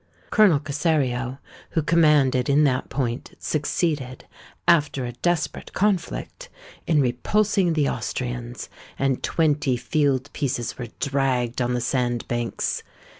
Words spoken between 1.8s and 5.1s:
commanded in that point, succeeded, after